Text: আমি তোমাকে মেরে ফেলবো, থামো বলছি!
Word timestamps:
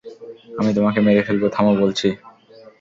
আমি 0.59 0.71
তোমাকে 0.73 0.99
মেরে 1.01 1.21
ফেলবো, 1.27 1.47
থামো 1.49 1.73
বলছি! 1.81 2.07